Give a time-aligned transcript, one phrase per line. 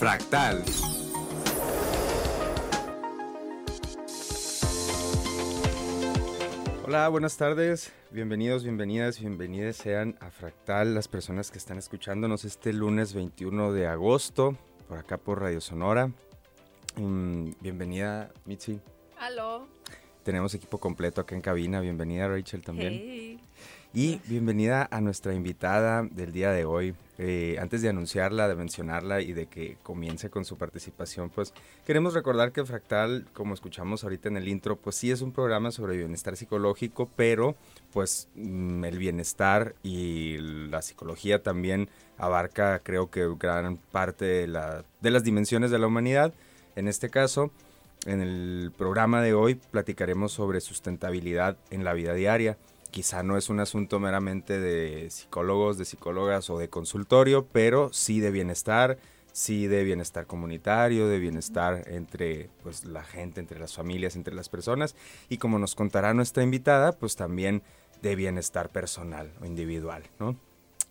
[0.00, 0.64] Fractal.
[6.86, 7.92] Hola, buenas tardes.
[8.10, 13.88] Bienvenidos, bienvenidas, bienvenidas sean a Fractal las personas que están escuchándonos este lunes 21 de
[13.88, 14.56] agosto
[14.88, 16.10] por acá por Radio Sonora.
[16.96, 18.80] Mm, bienvenida, Mitzi.
[19.18, 19.68] Aló.
[20.22, 21.82] Tenemos equipo completo acá en cabina.
[21.82, 23.39] Bienvenida, Rachel, también.
[23.92, 26.94] Y bienvenida a nuestra invitada del día de hoy.
[27.18, 31.52] Eh, antes de anunciarla, de mencionarla y de que comience con su participación, pues
[31.84, 35.72] queremos recordar que Fractal, como escuchamos ahorita en el intro, pues sí es un programa
[35.72, 37.56] sobre bienestar psicológico, pero
[37.92, 44.84] pues mm, el bienestar y la psicología también abarca, creo que gran parte de, la,
[45.00, 46.32] de las dimensiones de la humanidad.
[46.76, 47.50] En este caso,
[48.06, 52.56] en el programa de hoy platicaremos sobre sustentabilidad en la vida diaria
[52.90, 58.20] quizá no es un asunto meramente de psicólogos, de psicólogas o de consultorio, pero sí
[58.20, 58.98] de bienestar,
[59.32, 64.48] sí de bienestar comunitario, de bienestar entre pues, la gente, entre las familias, entre las
[64.48, 64.96] personas
[65.28, 67.62] y como nos contará nuestra invitada, pues también
[68.02, 70.04] de bienestar personal o individual.
[70.18, 70.36] ¿no?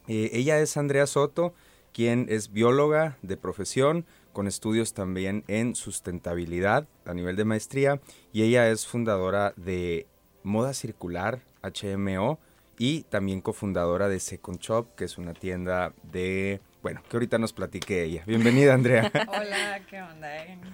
[0.08, 1.54] Eh, ella es Andrea Soto,
[1.94, 8.00] quien es bióloga de profesión, con estudios también en sustentabilidad a nivel de maestría,
[8.32, 10.08] y ella es fundadora de
[10.44, 12.40] Moda Circular HMO
[12.78, 17.52] y también cofundadora de Second Shop, que es una tienda de, bueno, que ahorita nos
[17.52, 18.24] platique ella.
[18.26, 19.12] Bienvenida, Andrea.
[19.28, 20.30] Hola, ¿qué onda?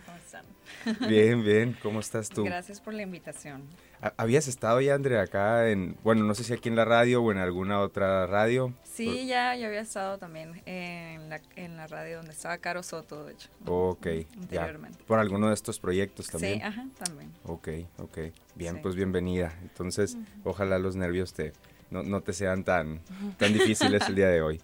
[0.05, 0.45] ¿Cómo están?
[1.09, 2.43] Bien, bien, ¿cómo estás tú?
[2.43, 3.63] Gracias por la invitación.
[4.17, 7.31] ¿Habías estado ya, Andrea, acá en, bueno, no sé si aquí en la radio o
[7.31, 8.73] en alguna otra radio?
[8.83, 13.25] Sí, ya, ya había estado también en la, en la radio donde estaba Caro Soto,
[13.25, 13.49] de hecho.
[13.65, 14.99] Ok, anteriormente.
[15.07, 16.59] ¿Por alguno de estos proyectos también?
[16.59, 17.31] Sí, ajá, también.
[17.45, 18.17] Ok, ok.
[18.55, 19.57] Bien, pues bienvenida.
[19.61, 21.53] Entonces, ojalá los nervios te,
[21.89, 23.01] no, no te sean tan,
[23.37, 24.61] tan difíciles el día de hoy.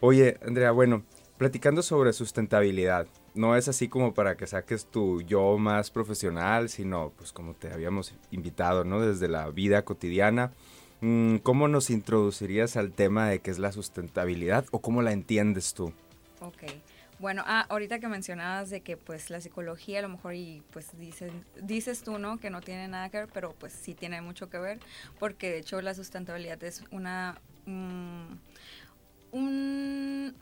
[0.00, 1.04] Oye, Andrea, bueno,
[1.38, 7.12] platicando sobre sustentabilidad, no es así como para que saques tu yo más profesional, sino
[7.16, 9.00] pues como te habíamos invitado, ¿no?
[9.00, 10.52] Desde la vida cotidiana.
[11.00, 15.74] Mm, ¿Cómo nos introducirías al tema de qué es la sustentabilidad o cómo la entiendes
[15.74, 15.92] tú?
[16.40, 16.62] Ok.
[17.18, 20.96] Bueno, ah, ahorita que mencionabas de que pues la psicología a lo mejor y pues
[20.98, 21.32] dices,
[21.62, 22.38] dices tú, ¿no?
[22.38, 24.78] Que no tiene nada que ver, pero pues sí tiene mucho que ver,
[25.18, 27.40] porque de hecho la sustentabilidad es una...
[27.66, 28.34] Mm,
[29.34, 30.34] un,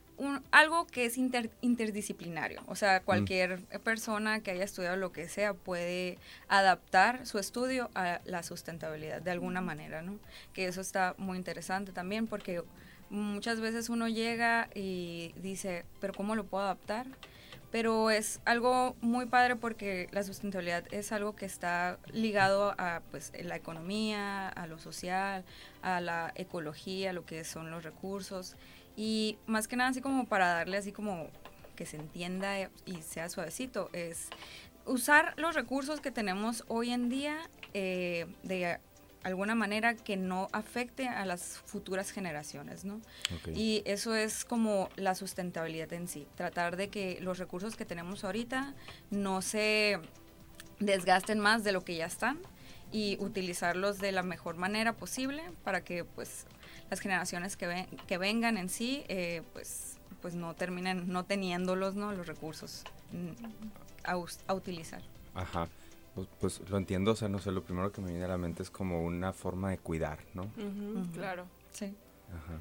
[0.50, 2.62] algo que es interdisciplinario.
[2.66, 8.20] O sea, cualquier persona que haya estudiado lo que sea puede adaptar su estudio a
[8.24, 10.18] la sustentabilidad de alguna manera, ¿no?
[10.52, 12.62] Que eso está muy interesante también porque
[13.10, 17.06] muchas veces uno llega y dice, pero ¿cómo lo puedo adaptar?
[17.70, 23.32] Pero es algo muy padre porque la sustentabilidad es algo que está ligado a pues,
[23.42, 25.42] la economía, a lo social,
[25.80, 28.56] a la ecología, a lo que son los recursos.
[28.96, 31.28] Y más que nada, así como para darle así como
[31.76, 34.28] que se entienda y sea suavecito, es
[34.84, 37.38] usar los recursos que tenemos hoy en día
[37.74, 38.78] eh, de
[39.22, 43.00] alguna manera que no afecte a las futuras generaciones, ¿no?
[43.54, 48.24] Y eso es como la sustentabilidad en sí, tratar de que los recursos que tenemos
[48.24, 48.74] ahorita
[49.10, 50.00] no se
[50.80, 52.38] desgasten más de lo que ya están
[52.90, 56.46] y utilizarlos de la mejor manera posible para que pues
[56.92, 62.12] las generaciones que, que vengan en sí, eh, pues, pues no terminen no teniéndolos, ¿no?
[62.12, 63.30] Los recursos mm,
[64.04, 65.00] a, utilizar.
[65.34, 65.68] Ajá.
[66.14, 68.36] Pues, pues, lo entiendo, o sea, no sé, lo primero que me viene a la
[68.36, 70.52] mente es como una forma de cuidar, ¿no?
[71.14, 71.46] Claro.
[71.72, 71.94] Sí.
[72.28, 72.60] Ajá.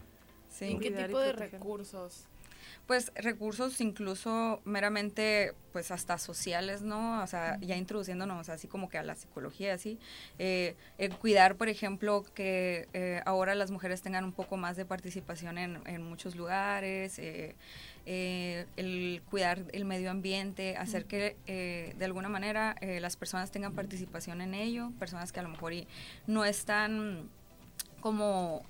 [0.50, 0.78] Sí.
[0.80, 2.24] ¿Qué tipo de recursos?
[2.87, 7.23] Pues recursos incluso meramente pues hasta sociales, ¿no?
[7.23, 9.97] O sea, ya introduciéndonos así como que a la psicología, así.
[10.37, 14.85] Eh, el cuidar, por ejemplo, que eh, ahora las mujeres tengan un poco más de
[14.85, 17.55] participación en, muchos lugares, eh,
[18.05, 21.35] el cuidar el medio ambiente, hacer que
[21.97, 25.73] de alguna manera las personas tengan participación en ello, personas que a lo mejor
[26.27, 27.29] no están
[28.01, 28.63] como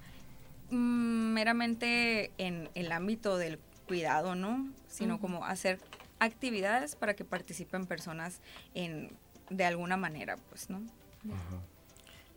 [0.69, 3.57] mm, meramente en el ámbito del
[3.91, 4.69] cuidado, ¿no?
[4.87, 5.77] Sino como hacer
[6.19, 8.39] actividades para que participen personas
[8.73, 9.11] en,
[9.49, 10.81] de alguna manera, pues, ¿no?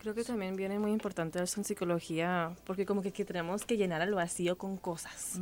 [0.00, 4.02] Creo que también viene muy importante eso en psicología, porque como que, tenemos que llenar
[4.02, 5.40] el vacío con cosas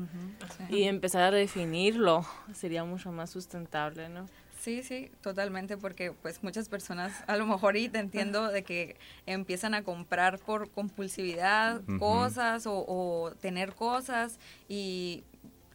[0.68, 4.26] y empezar a definirlo sería mucho más sustentable, ¿no?
[4.60, 8.96] Sí, sí, totalmente, porque pues muchas personas, a lo mejor y te entiendo de que
[9.24, 14.38] empiezan a comprar por compulsividad cosas o, o, tener cosas
[14.68, 15.24] y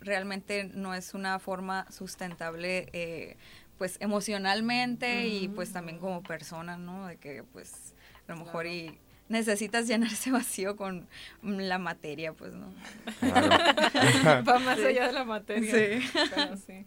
[0.08, 3.38] realmente no es una forma sustentable eh,
[3.78, 7.08] pues emocionalmente y pues también como persona, ¿no?
[7.08, 7.94] De que pues
[8.28, 8.98] a lo mejor y
[9.30, 11.08] necesitas llenar ese vacío con
[11.44, 12.74] la materia, pues, ¿no?
[13.24, 16.02] Va más allá de la materia.
[16.66, 16.86] Sí.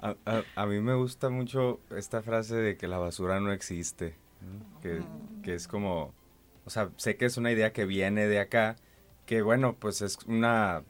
[0.55, 4.15] A, mí me gusta mucho esta frase de que la basura no existe,
[4.83, 5.03] que,
[5.43, 6.15] que, es como,
[6.65, 8.77] o sea, sé que es una idea que viene de acá,
[9.27, 10.83] que bueno, pues es una,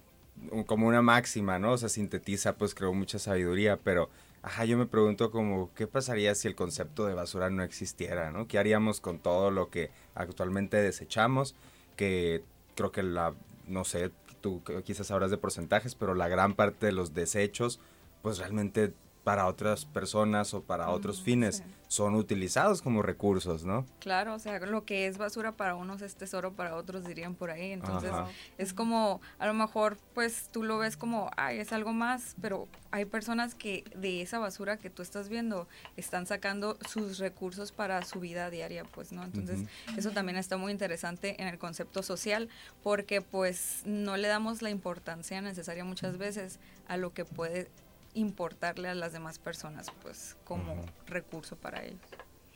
[0.66, 1.72] como una máxima, ¿no?
[1.72, 4.10] O sea, sintetiza, pues creo, mucha sabiduría, pero
[4.42, 8.48] Ajá, yo me pregunto como, ¿qué pasaría si el concepto de basura no existiera, no?
[8.48, 11.54] ¿Qué haríamos con todo lo que actualmente desechamos?
[11.96, 12.42] Que
[12.74, 13.34] creo que la,
[13.66, 14.10] no sé,
[14.40, 17.80] tú quizás hablas de porcentajes, pero la gran parte de los desechos,
[18.22, 18.94] pues realmente
[19.24, 23.84] para otras personas o para otros fines son utilizados como recursos, ¿no?
[23.98, 27.50] Claro, o sea, lo que es basura para unos es tesoro para otros, dirían por
[27.50, 27.72] ahí.
[27.72, 28.12] Entonces,
[28.58, 32.68] es como, a lo mejor, pues tú lo ves como, ay, es algo más, pero
[32.92, 35.66] hay personas que de esa basura que tú estás viendo
[35.96, 39.24] están sacando sus recursos para su vida diaria, pues, ¿no?
[39.24, 39.60] Entonces,
[39.96, 42.48] eso también está muy interesante en el concepto social,
[42.84, 47.68] porque pues no le damos la importancia necesaria muchas veces a lo que puede
[48.14, 52.00] importarle a las demás personas, pues, como recurso para ellos.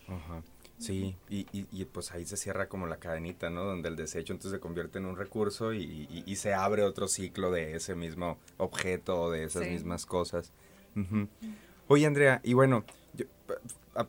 [0.08, 0.42] Ajá.
[0.78, 3.64] Sí, y, y, pues ahí se cierra como la cadenita, ¿no?
[3.64, 7.52] Donde el desecho entonces se convierte en un recurso y, y se abre otro ciclo
[7.52, 10.52] de ese mismo objeto o de esas mismas cosas.
[11.86, 12.84] Oye, Andrea, y bueno,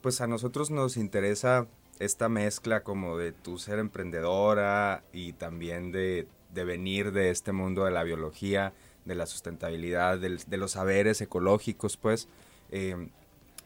[0.01, 1.67] pues a nosotros nos interesa
[1.99, 7.85] esta mezcla como de tu ser emprendedora y también de, de venir de este mundo
[7.85, 8.73] de la biología
[9.05, 12.27] de la sustentabilidad, de los saberes ecológicos, pues,
[12.71, 13.09] em,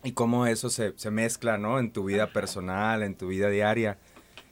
[0.03, 1.79] y cómo eso se, mezcla, ¿no?
[1.79, 3.97] En tu vida personal, en tu vida diaria.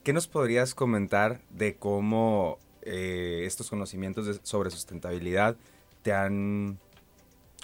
[0.03, 5.57] ¿Qué nos podrías comentar de cómo eh, estos conocimientos sobre sustentabilidad
[6.03, 6.79] te han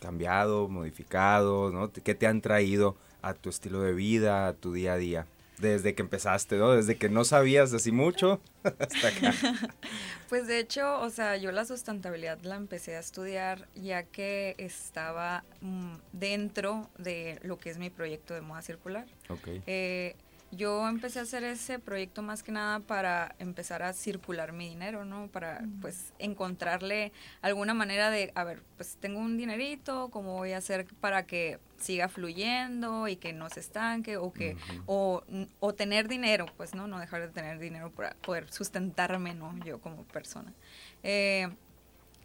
[0.01, 1.91] cambiado, modificado, ¿no?
[1.91, 5.27] ¿Qué te han traído a tu estilo de vida, a tu día a día?
[5.57, 6.71] Desde que empezaste, ¿no?
[6.71, 8.41] Desde que no sabías así mucho
[8.79, 9.33] hasta acá.
[10.29, 15.43] Pues de hecho, o sea, yo la sustentabilidad la empecé a estudiar ya que estaba
[15.61, 19.05] mm, dentro de lo que es mi proyecto de moda circular.
[19.29, 19.47] Ok.
[19.67, 20.15] Eh,
[20.55, 25.05] yo empecé a hacer ese proyecto más que nada para empezar a circular mi dinero,
[25.05, 25.27] ¿no?
[25.27, 27.11] Para pues encontrarle
[27.41, 31.59] alguna manera de, a ver, pues tengo un dinerito, ¿cómo voy a hacer para que
[31.77, 34.55] siga fluyendo y que no se estanque o que
[34.85, 35.23] o,
[35.59, 39.53] o, tener dinero, pues no, no dejar de tener dinero para poder sustentarme, ¿no?
[39.65, 40.53] Yo como persona.
[41.03, 41.49] Eh,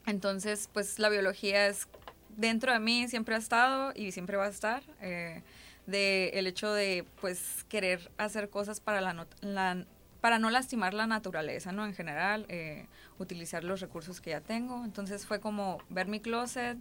[0.07, 1.89] entonces, pues la biología es
[2.37, 4.83] dentro de mí siempre ha estado y siempre va a estar.
[5.01, 5.43] Eh,
[5.89, 9.87] de el hecho de pues querer hacer cosas para la,
[10.21, 11.87] para no lastimar la naturaleza, ¿no?
[11.87, 12.87] En general, eh,
[13.19, 14.85] utilizar los recursos que ya tengo.
[14.85, 16.77] Entonces fue como ver mi closet,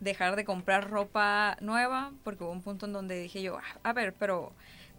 [0.00, 3.92] dejar de comprar ropa nueva, porque hubo un punto en donde dije yo, ah, a
[3.94, 4.52] ver, pero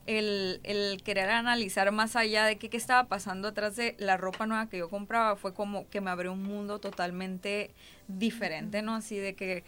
[0.08, 4.48] el, el querer analizar más allá de qué, qué estaba pasando atrás de la ropa
[4.48, 7.70] nueva que yo compraba fue como que me abrió un mundo totalmente
[8.08, 8.96] diferente, ¿no?
[8.96, 9.64] Así de que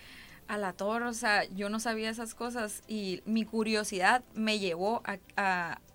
[0.48, 5.01] a la torre, o sea, yo no sabía esas cosas y mi curiosidad me llevó
[5.06, 5.18] a,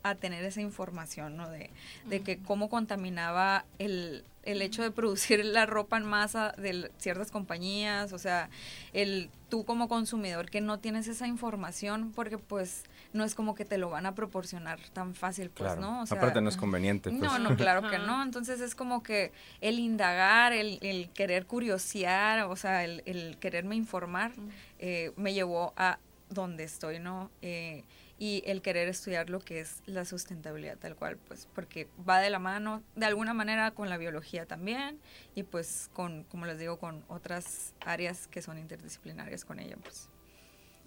[0.02, 1.50] a, tener esa información, ¿no?
[1.50, 1.70] De,
[2.06, 7.30] de que cómo contaminaba el, el hecho de producir la ropa en masa de ciertas
[7.30, 8.48] compañías, o sea,
[8.94, 13.64] el tú como consumidor que no tienes esa información porque pues no es como que
[13.64, 16.02] te lo van a proporcionar tan fácil, pues, ¿no?
[16.02, 17.10] O sea, Aparte no es conveniente.
[17.10, 17.22] Pues.
[17.22, 18.22] No, no, claro que no.
[18.22, 23.76] Entonces es como que el indagar, el, el querer curiosear, o sea, el, el quererme
[23.76, 24.32] informar,
[24.78, 27.30] eh, me llevó a donde estoy, ¿no?
[27.40, 27.84] Eh,
[28.18, 32.30] y el querer estudiar lo que es la sustentabilidad tal cual, pues porque va de
[32.30, 34.98] la mano de alguna manera con la biología también
[35.36, 40.08] y pues con, como les digo, con otras áreas que son interdisciplinarias con ella, pues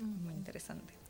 [0.03, 1.00] muy interesante.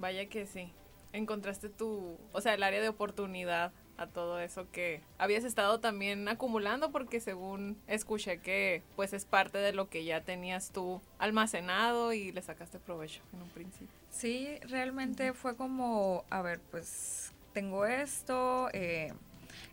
[0.00, 0.72] Vaya que sí.
[1.12, 6.26] Encontraste tu, o sea, el área de oportunidad a todo eso que habías estado también
[6.28, 12.14] acumulando porque según escuché que pues es parte de lo que ya tenías tú almacenado
[12.14, 13.94] y le sacaste provecho en un principio.
[14.10, 19.12] Sí, realmente fue como, a ver, pues tengo esto, eh,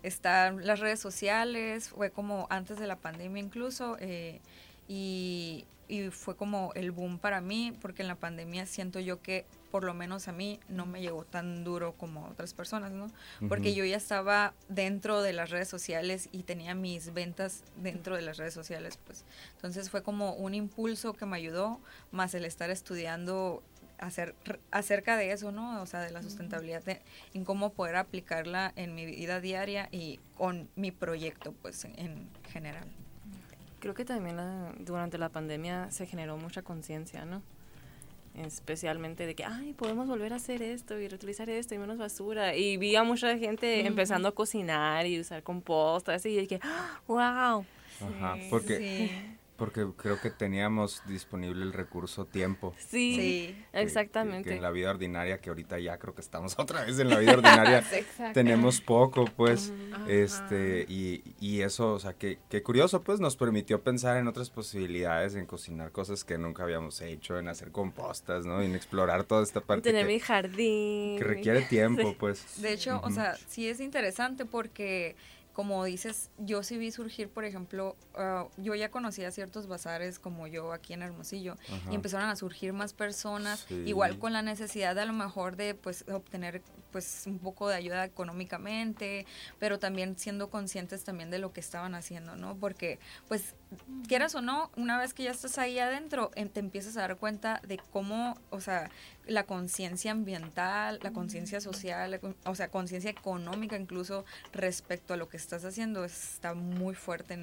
[0.03, 4.41] están las redes sociales, fue como antes de la pandemia incluso, eh,
[4.89, 9.45] y, y fue como el boom para mí, porque en la pandemia siento yo que
[9.71, 13.11] por lo menos a mí no me llegó tan duro como a otras personas, ¿no?
[13.49, 18.21] Porque yo ya estaba dentro de las redes sociales y tenía mis ventas dentro de
[18.21, 19.25] las redes sociales, pues.
[19.55, 21.79] Entonces fue como un impulso que me ayudó,
[22.11, 23.61] más el estar estudiando
[23.97, 24.35] hacer,
[24.71, 25.81] acerca de eso, ¿no?
[25.81, 26.83] O sea, de la sustentabilidad,
[27.33, 32.87] en cómo poder aplicarla en mi vida diaria y con mi proyecto, pues, en, general.
[33.87, 34.35] Creo que también
[34.79, 37.41] durante la pandemia se generó mucha conciencia, ¿no?
[38.35, 42.53] especialmente de que, ay, podemos volver a hacer esto y reutilizar esto y menos basura.
[42.53, 46.59] Y vi a mucha gente empezando a cocinar y usar composta, así, y dije,
[47.07, 47.65] wow.
[48.01, 52.75] Ajá, porque porque creo que teníamos disponible el recurso tiempo.
[52.77, 54.49] Sí, exactamente.
[54.49, 57.17] Que, en la vida ordinaria, que ahorita ya creo que estamos otra vez en la
[57.17, 57.83] vida ordinaria,
[58.33, 59.73] tenemos poco, pues,
[60.07, 64.49] este, y, y, eso, o sea, que, que, curioso, pues, nos permitió pensar en otras
[64.49, 68.61] posibilidades, en cocinar cosas que nunca habíamos hecho, en hacer compostas, ¿no?
[68.61, 69.89] En explorar toda esta parte.
[69.89, 71.17] Tener mi jardín.
[71.17, 72.61] Que requiere tiempo, pues.
[72.61, 75.15] De hecho, o sea, sí es interesante porque
[75.57, 80.45] como dices, yo sí vi surgir, por ejemplo, ah, yo ya conocía ciertos bazares como
[80.45, 81.55] yo aquí en Hermosillo
[81.89, 85.73] y empezaron a surgir más personas, igual con la necesidad de a lo mejor de
[85.73, 86.61] pues obtener
[86.91, 89.25] pues un poco de ayuda económicamente,
[89.57, 92.55] pero también siendo conscientes también de lo que estaban haciendo, ¿no?
[92.57, 93.55] Porque pues
[94.07, 97.61] quieras o no, una vez que ya estás ahí adentro, te empiezas a dar cuenta
[97.67, 98.91] de cómo, o sea,
[99.27, 105.37] la conciencia ambiental, la conciencia social, o sea, conciencia económica incluso respecto a lo que
[105.37, 107.39] estás haciendo está muy fuerte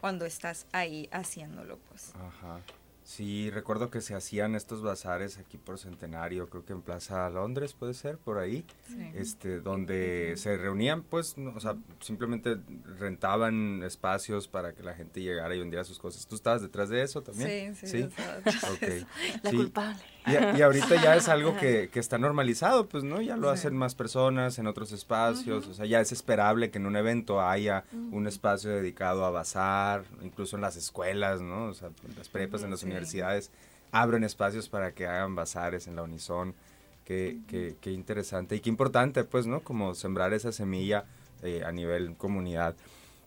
[0.00, 2.12] cuando estás ahí haciéndolo, pues.
[2.14, 2.60] Ajá.
[3.04, 7.74] Sí, recuerdo que se hacían estos bazares aquí por Centenario, creo que en Plaza Londres
[7.74, 8.64] puede ser, por ahí,
[9.14, 12.58] este, donde se reunían, pues, o sea, simplemente
[12.98, 16.26] rentaban espacios para que la gente llegara y vendiera sus cosas.
[16.28, 17.74] ¿Tú estabas detrás de eso también?
[17.74, 18.08] Sí, sí.
[18.80, 19.06] ¿Sí?
[19.42, 20.00] La culpable.
[20.26, 23.20] Y, ahorita ya es algo que, que, está normalizado, pues, ¿no?
[23.20, 26.86] Ya lo hacen más personas en otros espacios, o sea, ya es esperable que en
[26.86, 31.66] un evento haya un espacio dedicado a bazar, incluso en las escuelas, ¿no?
[31.66, 33.50] O sea, en las prepas, en las universidades,
[33.90, 36.54] abren espacios para que hagan bazares en la Unison.
[37.04, 39.60] Qué, qué, qué interesante y qué importante, pues, ¿no?
[39.60, 41.04] Como sembrar esa semilla
[41.42, 42.76] eh, a nivel comunidad.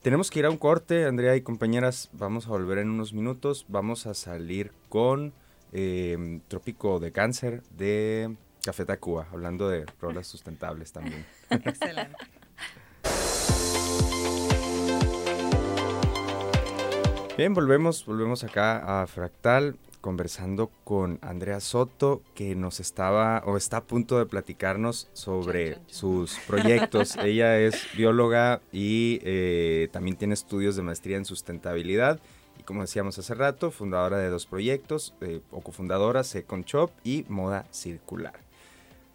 [0.02, 3.66] Tenemos que ir a un corte, Andrea y compañeras, vamos a volver en unos minutos,
[3.68, 5.34] vamos a salir con...
[5.78, 11.26] Em, trópico de Cáncer de Café Tacuba, hablando de rolas sustentables también.
[11.50, 12.16] Excelente.
[17.38, 23.78] Bien, volvemos, volvemos acá a Fractal conversando con Andrea Soto, que nos estaba o está
[23.78, 27.18] a punto de platicarnos sobre sus proyectos.
[27.22, 32.22] Ella es bióloga y eh, también tiene estudios de maestría en sustentabilidad
[32.64, 37.66] como decíamos hace rato, fundadora de dos proyectos, eh, o cofundadora, Second Shop y Moda
[37.72, 38.34] Circular.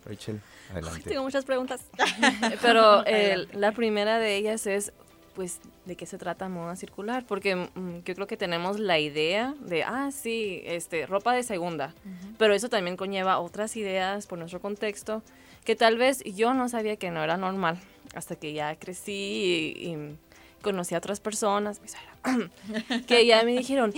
[0.05, 0.41] Rachel,
[0.73, 1.09] adelante.
[1.09, 1.83] tengo muchas preguntas.
[2.63, 3.05] Pero
[3.53, 4.93] la primera de ellas es,
[5.35, 7.25] pues, ¿de qué se trata moda circular?
[7.27, 11.95] Porque mm, yo creo que tenemos la idea de, ah, sí, este, ropa de segunda.
[12.39, 15.23] Pero eso también conlleva otras ideas por nuestro contexto
[15.65, 17.79] que tal vez yo no sabía que no era normal
[18.15, 20.17] hasta que ya crecí y
[20.63, 21.81] conocí a otras personas,
[23.07, 23.93] que ya me dijeron,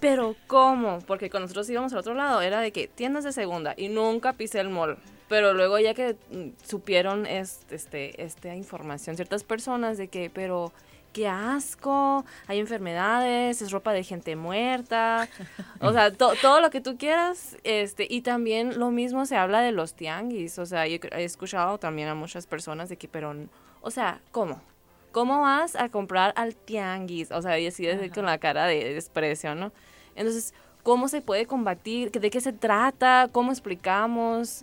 [0.00, 1.00] pero ¿cómo?
[1.06, 4.32] Porque cuando nosotros íbamos al otro lado era de que tiendas de segunda y nunca
[4.32, 4.98] pisé el mall.
[5.28, 10.72] Pero luego ya que mm, supieron este, esta información ciertas personas de que, pero
[11.16, 15.30] qué asco, hay enfermedades, es ropa de gente muerta,
[15.80, 19.72] o sea, todo lo que tú quieras, este, y también lo mismo se habla de
[19.72, 23.34] los tianguis, o sea, yo he escuchado también a muchas personas de que, pero,
[23.80, 24.60] o sea, ¿cómo?
[25.16, 27.30] ¿Cómo vas a comprar al tianguis?
[27.30, 29.72] O sea, y así con la cara de desprecio, ¿no?
[30.14, 32.10] Entonces, ¿cómo se puede combatir?
[32.10, 33.30] ¿De qué se trata?
[33.32, 34.62] ¿Cómo explicamos?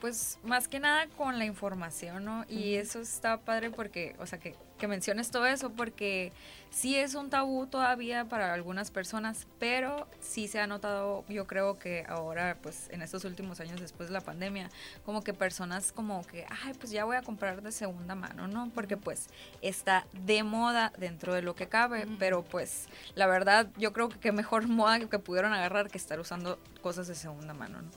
[0.00, 2.44] Pues más que nada con la información, ¿no?
[2.48, 6.30] Y eso está padre porque, o sea, que, que menciones todo eso porque
[6.68, 11.78] sí es un tabú todavía para algunas personas, pero sí se ha notado, yo creo
[11.78, 14.68] que ahora, pues en estos últimos años después de la pandemia,
[15.06, 18.70] como que personas como que, ay, pues ya voy a comprar de segunda mano, ¿no?
[18.74, 19.28] Porque pues
[19.62, 24.18] está de moda dentro de lo que cabe, pero pues la verdad yo creo que
[24.18, 27.88] qué mejor moda que pudieron agarrar que estar usando cosas de segunda mano, ¿no?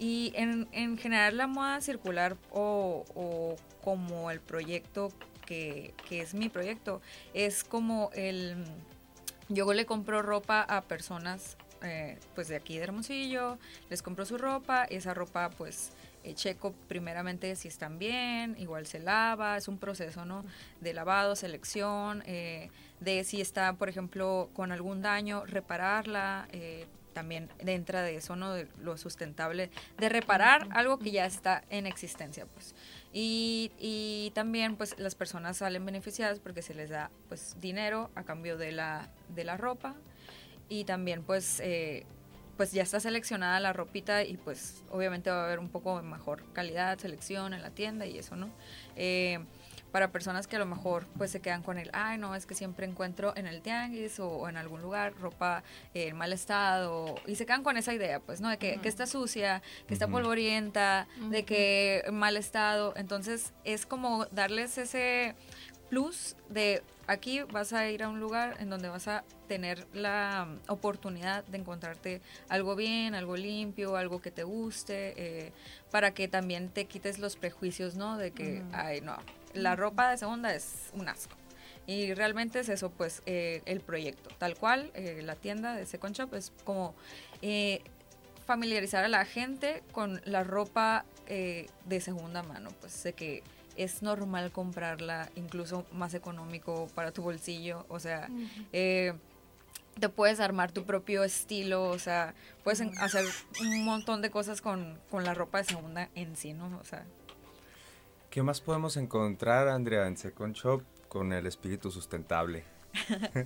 [0.00, 5.12] Y en, en general la moda circular o, o como el proyecto
[5.46, 7.00] que, es mi proyecto,
[7.34, 8.64] es como el...
[9.48, 13.58] Yo le compro ropa a personas eh, pues de aquí de Hermosillo,
[13.90, 15.90] les compro su ropa, y esa ropa pues
[16.22, 20.44] eh, checo primeramente si están bien, igual se lava, es un proceso, ¿no?
[20.80, 22.70] De lavado, selección, eh,
[23.00, 26.46] de si está, por ejemplo, con algún daño, repararla,
[27.12, 28.52] también entra de eso, ¿no?
[28.52, 32.74] De lo sustentable, de reparar algo que ya está en existencia, pues.
[33.14, 38.22] Y, y, también pues las personas salen beneficiadas porque se les da pues dinero a
[38.22, 39.96] cambio de la, de la ropa
[40.70, 42.06] y también pues eh,
[42.56, 46.44] pues ya está seleccionada la ropita y pues obviamente va a haber un poco mejor
[46.54, 48.48] calidad, selección en la tienda y eso, ¿no?
[48.96, 49.40] Eh,
[49.92, 52.54] para personas que a lo mejor pues se quedan con el, ay no, es que
[52.54, 55.62] siempre encuentro en el tianguis o, en algún lugar ropa
[55.94, 58.48] en mal estado y se quedan con esa idea pues, ¿no?
[58.48, 62.94] De que, está sucia, que está polvorienta, de que en mal estado.
[62.96, 65.34] Entonces es como darles ese
[65.88, 70.48] plus de aquí vas a ir a un lugar en donde vas a tener la
[70.68, 75.52] oportunidad de encontrarte algo bien, algo limpio, algo que te guste, eh,
[75.90, 78.16] para que también te quites los prejuicios, ¿no?
[78.16, 79.16] De que, ay, no,
[79.54, 81.36] la ropa de segunda es un asco.
[81.86, 84.30] Y realmente es eso, pues, eh, el proyecto.
[84.38, 86.94] Tal cual, eh, la tienda de Second Shop es como
[88.46, 93.42] familiarizar a la gente con la ropa de segunda mano, pues, sé que
[93.76, 98.28] es normal comprarla incluso más económico para tu bolsillo, o sea,
[98.72, 99.14] eh,
[99.98, 103.24] te puedes armar tu propio estilo, o sea, puedes hacer
[103.60, 106.78] un montón de cosas con, la ropa de segunda en sí, ¿no?
[106.80, 107.04] O sea.
[108.32, 112.64] ¿Qué más podemos encontrar, Andrea, en Second Shop con el espíritu sustentable?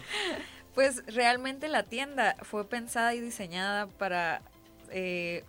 [0.76, 4.42] pues realmente la tienda fue pensada y diseñada para
[4.90, 5.42] eh,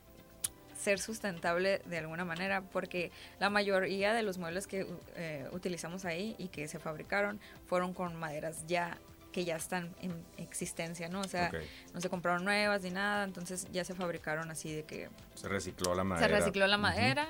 [0.75, 6.35] ser sustentable de alguna manera, porque la mayoría de los muebles que eh, utilizamos ahí
[6.39, 8.97] y que se fabricaron fueron con maderas ya
[9.31, 11.21] que ya están en existencia, ¿no?
[11.21, 11.51] O sea,
[11.93, 15.09] no se compraron nuevas ni nada, entonces ya se fabricaron así de que...
[15.35, 16.27] Se recicló la madera.
[16.27, 17.27] Se recicló la madera.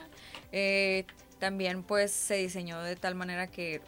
[0.53, 1.05] Eh,
[1.39, 3.81] también pues se diseñó de tal manera que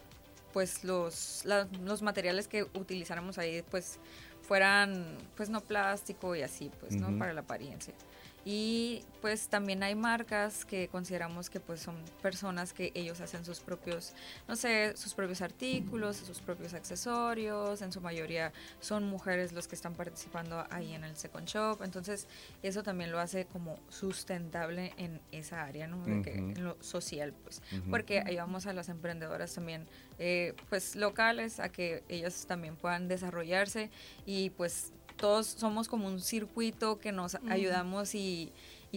[0.52, 1.44] pues los,
[1.84, 3.98] los materiales que utilizáramos ahí pues
[4.42, 7.16] fueran pues no plástico y así pues, ¿no?
[7.18, 7.94] Para la apariencia.
[8.44, 13.60] Y pues también hay marcas que consideramos que pues son personas que ellos hacen sus
[13.60, 14.14] propios,
[14.48, 19.74] no sé, sus propios artículos, sus propios accesorios, en su mayoría son mujeres los que
[19.74, 22.26] están participando ahí en el Second Shop, entonces
[22.62, 26.02] eso también lo hace como sustentable en esa área, ¿no?
[26.06, 29.86] en lo social, pues, porque ayudamos a las emprendedoras también,
[30.18, 33.90] eh, pues locales, a que ellas también puedan desarrollarse
[34.24, 38.52] y pues todos somos como un circuito que nos ayudamos y,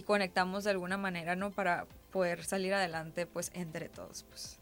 [0.06, 1.52] conectamos de alguna manera, ¿no?
[1.52, 4.58] Para poder salir adelante, pues, entre todos, pues.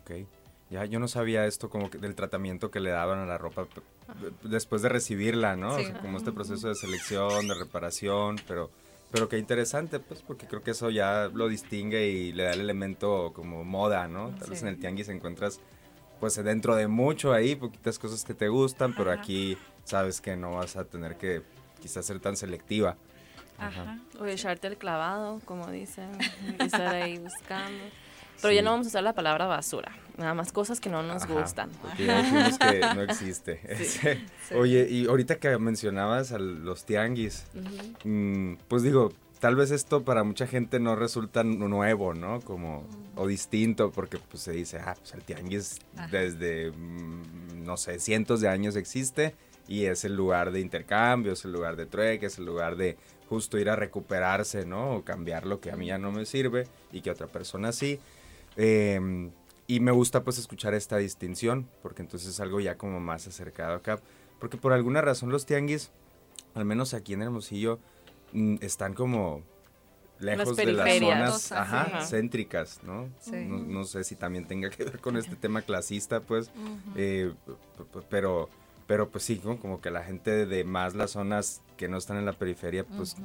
[0.00, 0.26] Ok.
[0.70, 3.68] Ya, yo no sabía esto como que del tratamiento que le daban a la ropa
[4.42, 5.76] después de recibirla, ¿no?
[6.00, 8.70] como este proceso de selección, de reparación, pero,
[9.10, 12.60] pero qué interesante, pues, porque creo que eso ya lo distingue y le da el
[12.60, 14.30] elemento como moda, ¿no?
[14.38, 15.60] Tal vez en el tianguis encuentras,
[16.22, 20.52] pues, dentro de mucho ahí, poquitas cosas que te gustan, pero aquí sabes que no
[20.52, 21.42] vas a tener que
[21.80, 22.96] quizás ser tan selectiva.
[23.58, 23.98] Ajá.
[24.20, 26.12] O echarte el clavado, como dicen,
[26.60, 27.82] y estar ahí buscando.
[28.40, 31.26] Pero ya no vamos a usar la palabra basura, nada más cosas que no nos
[31.26, 31.70] gustan.
[31.82, 34.24] Porque ya dijimos que no existe.
[34.54, 37.46] Oye, y ahorita que mencionabas a los tianguis,
[38.04, 42.40] mm, pues digo, tal vez esto para mucha gente no resulta nuevo, ¿no?
[42.42, 45.80] Como, o distinto, porque pues se dice, ah, pues el tianguis
[46.12, 49.34] desde, mm, no sé, cientos de años existe
[49.66, 52.96] y es el lugar de intercambio, es el lugar de trueque, es el lugar de
[53.28, 54.94] justo ir a recuperarse, ¿no?
[54.94, 57.98] O cambiar lo que a mí ya no me sirve y que otra persona sí.
[58.54, 59.32] Em,
[59.66, 63.74] y me gusta pues escuchar esta distinción, porque entonces es algo ya como más acercado
[63.74, 63.98] acá.
[64.38, 65.90] Porque por alguna razón los tianguis,
[66.54, 67.80] al menos aquí en Hermosillo,
[68.60, 69.42] están como
[70.18, 73.08] lejos de las zonas ajá, céntricas, ¿no?
[73.32, 73.84] ¿no?
[73.84, 76.50] sé si también tenga que ver con este tema clasista, pues,
[76.96, 77.32] eh,
[78.08, 78.48] pero
[78.86, 82.26] pero pues sí, como que la gente de más las zonas que no están en
[82.26, 83.16] la periferia, pues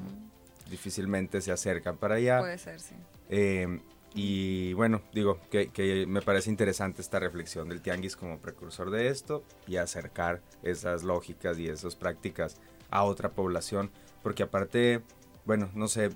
[0.70, 2.40] difícilmente se acercan para allá.
[2.40, 2.96] Puede ser, sí.
[3.30, 3.82] Em,
[4.14, 9.10] y bueno, digo que, que, me parece interesante esta reflexión del tianguis como precursor de
[9.10, 12.58] esto y acercar esas lógicas y esas prácticas
[12.90, 13.92] a otra población,
[14.24, 15.02] porque aparte,
[15.46, 16.12] bueno, no sé,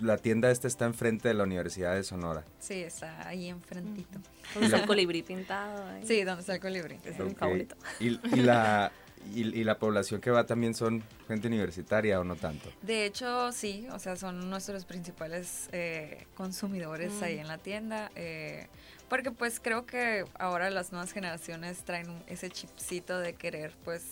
[0.00, 2.44] la tienda esta está enfrente de la Universidad de Sonora.
[2.58, 4.18] Sí, está ahí enfrentito.
[4.54, 5.86] Con el colibrí pintado.
[5.86, 6.06] Ahí.
[6.06, 6.98] Sí, donde está el colibrí.
[7.04, 7.76] Es el favorito.
[8.00, 8.92] Y, la,
[9.34, 12.70] y, la población que va también son gente universitaria o no tanto?
[12.82, 17.40] De hecho, sí, o sea, son nuestros principales eh, consumidores ahí mm.
[17.40, 18.10] en la tienda.
[18.16, 18.66] Eh,
[19.08, 24.02] porque pues creo que ahora las nuevas generaciones traen ese chipcito de querer pues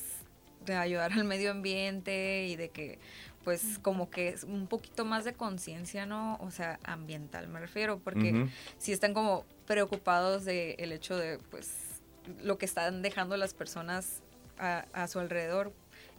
[0.64, 2.98] de ayudar al medio ambiente y de que
[3.44, 6.36] pues como que es un poquito más de conciencia, ¿no?
[6.40, 12.02] O sea, ambiental me refiero, porque si están como preocupados del el hecho de, pues,
[12.42, 14.22] lo que están dejando las personas
[14.58, 15.72] a, su alrededor,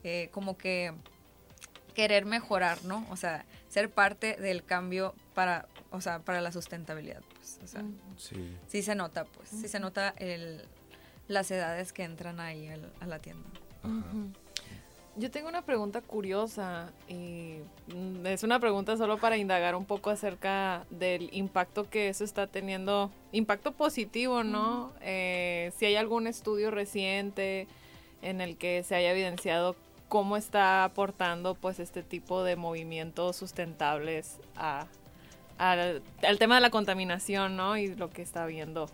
[0.04, 0.94] eh, como que
[1.94, 3.06] querer mejorar, ¿no?
[3.12, 7.84] O sea, ser parte del cambio para, o sea, para la sustentabilidad, pues, o sea,
[8.18, 8.58] sí.
[8.68, 10.66] sí se nota, pues, sí se nota el,
[11.28, 12.68] las edades que entran ahí
[13.00, 13.48] a la tienda.
[15.18, 17.58] Yo tengo una pregunta curiosa y
[17.94, 22.48] mm, es una pregunta solo para indagar un poco acerca del impacto que eso está
[22.48, 24.94] teniendo, impacto positivo, ¿no?
[25.02, 27.68] Eh, si hay algún estudio reciente
[28.22, 29.76] en el que se haya evidenciado
[30.08, 34.88] cómo está aportando pues este tipo de movimientos sustentables a,
[35.58, 37.76] al, al tema de la contaminación, ¿no?
[37.76, 38.90] Y lo que está viendo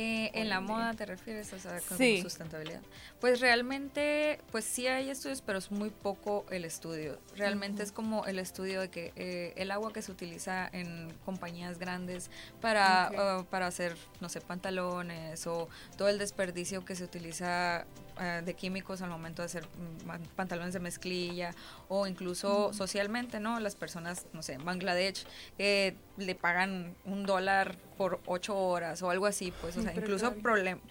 [0.00, 2.82] eh, en la moda te refieres, o sea, con sustentabilidad.
[3.20, 7.18] Pues realmente, pues sí hay estudios, pero es muy poco el estudio.
[7.34, 11.80] Realmente es como el estudio de que eh, el agua que se utiliza en compañías
[11.80, 12.30] grandes
[12.60, 17.84] para, uh, para hacer, no sé, pantalones o todo el desperdicio que se utiliza
[18.18, 21.50] uh, de químicos al momento de hacer mm, pantalones de mezclilla
[21.88, 23.58] o incluso socialmente, ¿no?
[23.58, 25.26] Las personas, no sé, en Bangladesh,
[25.58, 30.34] eh, le pagan un dólar por ocho horas o algo así, pues, o sea, incluso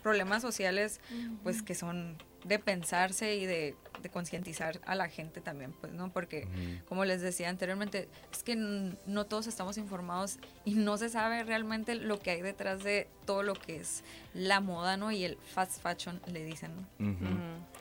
[0.04, 1.00] problemas sociales,
[1.42, 3.76] pues, que son de pensarse y de,
[4.14, 6.14] concientizar a la gente también, pues, ¿no?
[6.14, 6.48] Porque,
[6.88, 11.96] como les decía anteriormente, es que no todos estamos informados y no se sabe realmente
[11.96, 15.12] lo que hay detrás de todo lo que es la moda, ¿no?
[15.12, 16.72] Y el fast fashion, le dicen,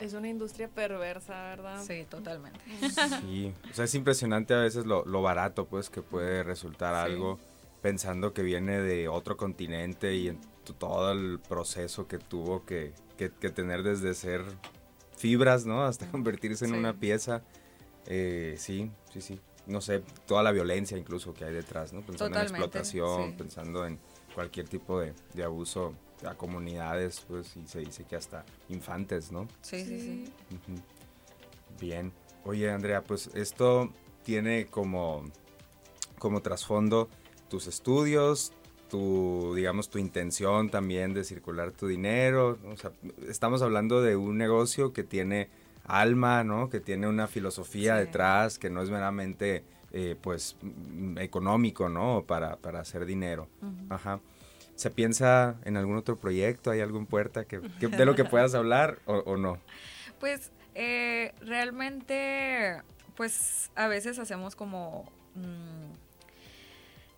[0.01, 1.81] Es una industria perversa, ¿verdad?
[1.81, 2.59] Sí, totalmente.
[3.21, 7.39] Sí, o sea, es impresionante a veces lo, barato, pues, que puede resultar algo
[7.81, 10.39] pensando que viene de otro continente y en
[10.79, 14.43] todo el proceso que tuvo que que, tener desde ser
[15.17, 15.83] fibras, ¿no?
[15.83, 17.41] Hasta convertirse en una pieza.
[18.05, 19.39] Eh, sí, sí, sí.
[19.65, 22.01] No sé, toda la violencia incluso que hay detrás, ¿no?
[22.01, 23.99] Pensando en explotación, pensando en
[24.33, 25.13] cualquier tipo de,
[25.43, 25.93] abuso
[26.25, 29.47] a comunidades, pues, y se dice que hasta infantes, ¿no?
[29.61, 30.33] Sí, sí, sí.
[31.81, 32.13] Bien.
[32.45, 33.91] Oye, Andrea, pues esto
[34.23, 35.25] tiene como,
[36.17, 37.09] como trasfondo
[37.49, 38.53] tus estudios,
[38.89, 42.57] tu, digamos, tu intención también de circular tu dinero.
[42.65, 42.91] O sea,
[43.27, 45.49] estamos hablando de un negocio que tiene
[45.85, 46.69] alma, ¿no?
[46.69, 52.23] Que tiene una filosofía detrás, que no es meramente, eh, pues, mm, económico, ¿no?
[52.27, 53.47] Para, para hacer dinero.
[53.89, 54.19] Ajá.
[54.75, 56.69] ¿Se piensa en algún otro proyecto?
[56.71, 59.57] ¿Hay algún puerta que, de lo que puedas hablar o, no?
[60.19, 62.81] Pues, eh, realmente,
[63.15, 65.09] pues, a veces hacemos como...
[65.35, 66.06] Mm,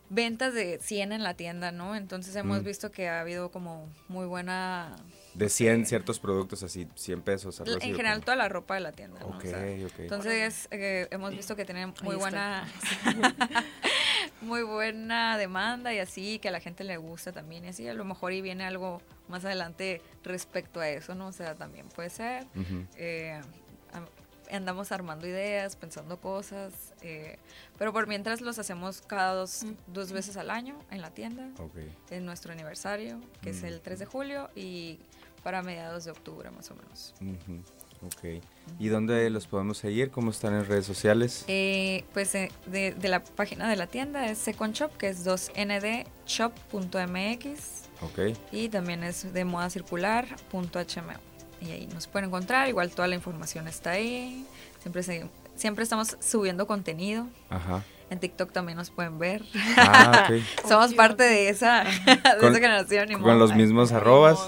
[0.10, 1.96] ventas de 100 en la tienda, ¿no?
[1.96, 2.66] Entonces hemos mm.
[2.66, 4.96] visto que ha habido como muy buena...
[5.34, 7.62] De 100 ciertos productos así, 100 pesos.
[7.66, 9.20] en general toda la ropa de la tienda.
[9.20, 9.28] ¿no?
[9.28, 9.46] Ok,
[9.86, 10.00] ok.
[10.00, 12.68] Entonces eh, hemos visto que tienen muy buena...
[14.42, 17.88] muy buena demanda y así, que a la gente le gusta también y así.
[17.88, 21.28] A lo mejor y viene algo más adelante respecto a eso, ¿no?
[21.28, 22.46] O sea, también puede ser
[24.50, 27.38] andamos armando ideas, pensando cosas, eh,
[27.78, 31.50] pero por mientras los hacemos cada dos, dos veces al año en la tienda,
[32.10, 35.00] en nuestro aniversario, que es el 3 de julio, y
[35.44, 37.14] para mediados de octubre más o menos.
[38.06, 38.42] Ok.
[38.80, 40.10] ¿Y dónde los podemos seguir?
[40.12, 41.44] ¿Cómo están en redes sociales?
[41.48, 47.80] Eh, pues eh, de, la página de la tienda es Second Shop, que es 2ndshop.mx.
[48.02, 48.20] Ok.
[48.52, 51.30] Y también es de moda circular.hm
[51.62, 52.70] y ahí nos pueden encontrar.
[52.70, 54.46] Igual toda la información está ahí.
[54.82, 55.04] Siempre,
[55.56, 57.28] siempre estamos subiendo contenido.
[57.50, 57.84] Ajá.
[58.10, 59.44] En TikTok también nos pueden ver.
[59.78, 60.30] Ah,
[60.68, 63.22] Somos parte de esa, de esa generación.
[63.22, 64.40] con los mismos arrobas.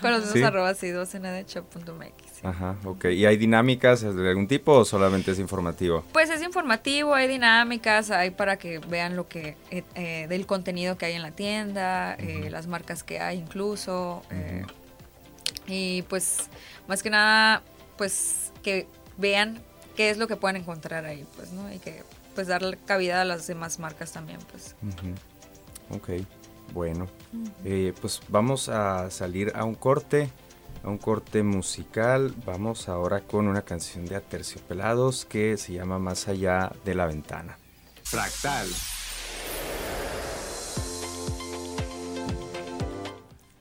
[0.00, 1.08] Con los mismos arrobas, sí, 2
[2.42, 3.06] Ajá, ok.
[3.06, 6.04] ¿Y hay dinámicas de algún tipo o solamente es informativo?
[6.12, 10.96] Pues es informativo, hay dinámicas, hay para que vean lo que, eh, eh, del contenido
[10.96, 14.22] que hay en la tienda, eh, las marcas que hay incluso.
[15.66, 16.48] Y pues,
[16.88, 17.62] más que nada,
[17.96, 19.62] pues que vean
[19.96, 21.72] qué es lo que pueden encontrar ahí, pues, ¿no?
[21.72, 22.02] Y que,
[22.34, 24.74] pues, darle cabida a las demás marcas también, pues.
[25.90, 26.10] Ok,
[26.72, 27.06] bueno.
[27.64, 30.30] Eh, pues vamos a salir a un corte,
[30.84, 32.34] a un corte musical.
[32.44, 37.58] Vamos ahora con una canción de Aterciopelados que se llama Más allá de la ventana.
[38.02, 38.68] Fractal.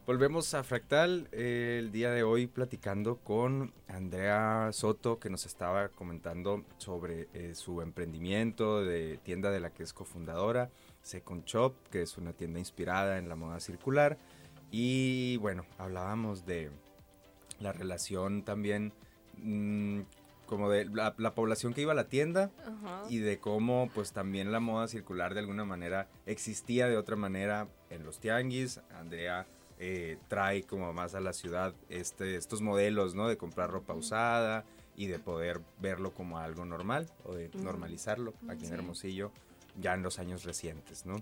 [0.06, 5.90] Volvemos a Fractal eh, el día de hoy platicando con Andrea Soto que nos estaba
[5.90, 10.70] comentando sobre eh, su emprendimiento de tienda de la que es cofundadora,
[11.02, 14.20] Second Shop, que es una tienda inspirada en la moda circular.
[14.70, 16.70] Y bueno, hablábamos de
[17.60, 18.94] la relación también
[19.40, 20.02] mm,
[20.46, 22.52] como de la, población que iba a la tienda
[23.10, 27.68] y de cómo pues también la moda circular de alguna manera existía de otra manera
[27.90, 28.82] en los tianguis.
[29.00, 29.48] Andrea
[29.80, 33.28] eh, trae como más a la ciudad este, estos modelos, ¿no?
[33.28, 34.64] De comprar ropa usada
[34.96, 39.32] y de poder verlo como algo normal o de normalizarlo aquí en Hermosillo
[39.80, 41.22] ya en los años recientes, ¿no?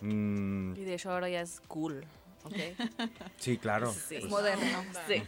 [0.00, 0.76] Mm.
[0.76, 2.04] Y de hecho ahora ya es cool,
[2.44, 2.54] ¿ok?
[3.38, 3.94] Sí, claro.
[4.10, 4.84] Es moderno.
[5.08, 5.22] Sí.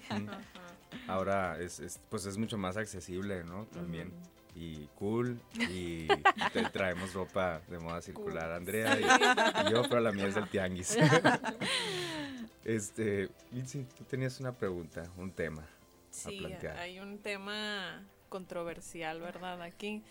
[1.07, 3.67] ahora es, pues es mucho más accesible, ¿no?
[3.67, 4.13] También.
[4.55, 6.09] Y cool, y
[6.73, 10.99] traemos ropa de moda circular, Andrea y, yo, pero la mía es del tianguis.
[12.65, 15.67] este, Mitzi, tú tenías una pregunta, un tema.
[16.11, 16.45] Sí,
[16.79, 19.63] hay un tema controversial, ¿verdad?
[19.63, 20.03] Aquí.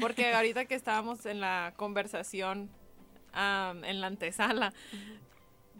[0.00, 2.70] Porque ahorita que estábamos en la conversación
[3.32, 4.72] en la antesala,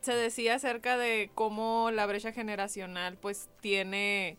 [0.00, 4.38] se decía acerca de cómo la brecha generacional pues tiene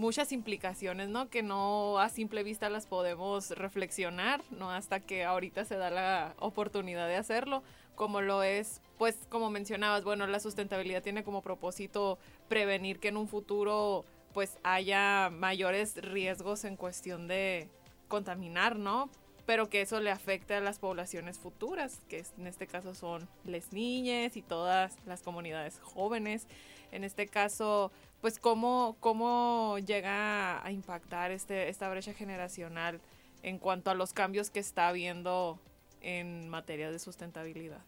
[0.00, 1.28] muchas implicaciones, ¿no?
[1.28, 4.70] Que no a simple vista las podemos reflexionar, ¿no?
[4.70, 7.62] Hasta que ahorita se da la oportunidad de hacerlo,
[7.94, 13.18] como lo es, pues como mencionabas, bueno, la sustentabilidad tiene como propósito prevenir que en
[13.18, 17.68] un futuro pues haya mayores riesgos en cuestión de
[18.08, 19.10] contaminar, ¿no?
[19.44, 23.72] Pero que eso le afecte a las poblaciones futuras, que en este caso son las
[23.72, 26.46] niñas y todas las comunidades jóvenes.
[26.92, 33.00] En este caso, pues cómo, cómo llega a impactar este, esta brecha generacional
[33.42, 35.58] en cuanto a los cambios que está habiendo
[36.00, 37.80] en materia de sustentabilidad.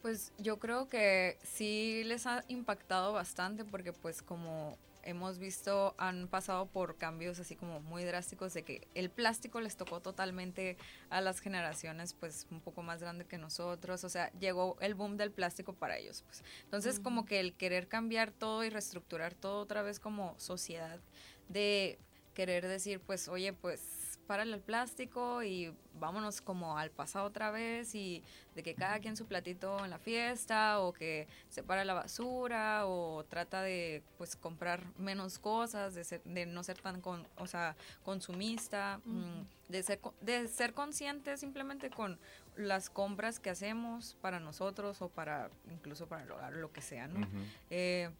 [0.00, 6.28] Pues yo creo que sí les ha impactado bastante porque pues como hemos visto, han
[6.28, 10.76] pasado por cambios así como muy drásticos de que el plástico les tocó totalmente
[11.10, 15.16] a las generaciones pues un poco más grande que nosotros, o sea, llegó el boom
[15.16, 16.22] del plástico para ellos.
[16.22, 16.42] Pues.
[16.64, 21.00] Entonces como que el querer cambiar todo y reestructurar todo otra vez como sociedad,
[21.48, 21.98] de
[22.34, 27.94] querer decir pues oye pues párale el plástico y vámonos como al pasado otra vez
[27.94, 28.22] y
[28.54, 33.24] de que cada quien su platito en la fiesta o que separa la basura o
[33.24, 39.00] trata de pues comprar menos cosas, de, de no ser tan con, o sea, consumista,
[39.04, 42.18] mm, de, ser, de ser consciente simplemente con
[42.56, 47.08] las compras que hacemos para nosotros o para incluso para el hogar, lo que sea,
[47.08, 47.26] ¿no?
[47.70, 48.10] Eh,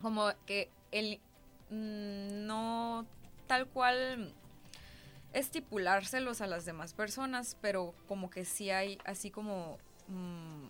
[0.00, 1.20] como que el
[1.70, 3.06] mm, no
[3.46, 4.34] tal cual
[5.32, 10.68] estipulárselos a las demás personas, pero como que sí hay así como mm,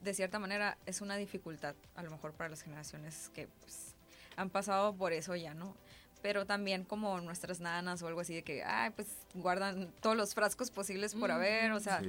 [0.00, 3.94] de cierta manera es una dificultad a lo mejor para las generaciones que pues,
[4.36, 5.76] han pasado por eso ya, ¿no?
[6.22, 10.34] Pero también como nuestras nanas o algo así de que, ay, pues guardan todos los
[10.34, 12.02] frascos posibles por haber, o sea,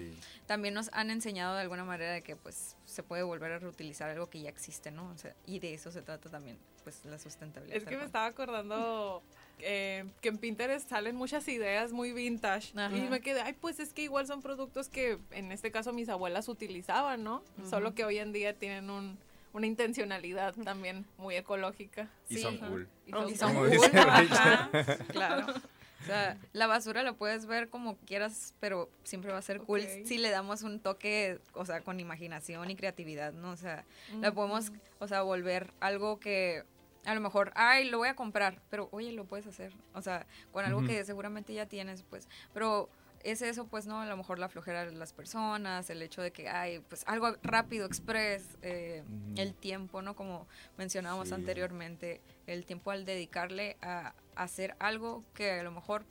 [0.47, 4.09] también nos han enseñado de alguna manera de que pues se puede volver a reutilizar
[4.09, 5.09] algo que ya existe, ¿no?
[5.09, 7.77] O sea, y de eso se trata también, pues la sustentabilidad.
[7.77, 9.21] Es que me estaba acordando
[9.59, 12.73] eh, que en Pinterest salen muchas ideas muy vintage.
[12.93, 16.09] Y me quedé, ay, pues es que igual son productos que en este caso mis
[16.09, 17.43] abuelas utilizaban, ¿no?
[17.69, 19.17] Solo que hoy en día tienen un,
[19.53, 22.07] una intencionalidad también muy ecológica.
[22.29, 22.87] Y son cool.
[23.05, 23.71] Y son, cool.
[25.11, 25.53] claro.
[25.99, 29.81] O sea, la basura la puedes ver como quieras, pero siempre va a ser cool
[30.05, 33.51] si le damos un toque, o sea, con imaginación y creatividad, ¿no?
[33.51, 33.83] O sea,
[34.21, 36.63] la podemos, o sea, volver algo que
[37.07, 39.73] a lo mejor, ay, lo voy a comprar, pero oye, lo puedes hacer.
[39.93, 42.27] O sea, con algo que seguramente ya tienes, pues.
[42.53, 42.89] Pero
[43.23, 44.01] es eso, pues, ¿no?
[44.01, 47.33] A lo mejor la flojera de las personas, el hecho de que hay, pues, algo
[47.43, 49.05] rápido, express, eh,
[49.37, 50.17] el tiempo, ¿no?
[50.17, 56.03] Como mencionábamos anteriormente, el tiempo al dedicarle a, hacer algo que a lo mejor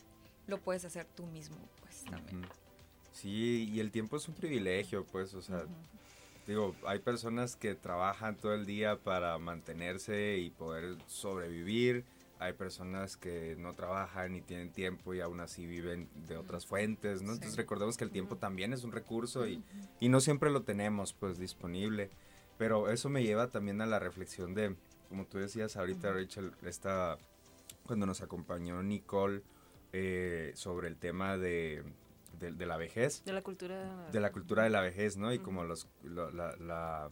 [0.47, 2.47] lo puedes hacer tú mismo, pues, también.
[3.13, 5.67] Sí, y el tiempo es un privilegio, pues, o sea,
[6.47, 12.05] Digo, hay personas que trabajan todo el día para mantenerse y poder sobrevivir.
[12.39, 17.23] Hay personas que no trabajan y tienen tiempo y aún así viven de otras fuentes,
[17.23, 17.33] ¿no?
[17.33, 19.63] Entonces recordemos que el tiempo también es un recurso y,
[20.01, 22.11] y no siempre lo tenemos pues disponible.
[22.59, 24.77] Pero eso me lleva también a la reflexión de,
[25.09, 27.19] como tú decías ahorita, Rachel, esta,
[27.85, 29.43] cuando nos acompañó Nicole
[29.93, 31.83] eh, sobre el tema de
[32.39, 33.25] de, la vejez.
[33.25, 34.09] De la cultura.
[34.11, 35.33] De la cultura de la vejez, ¿no?
[35.33, 37.11] Y como los, la, la,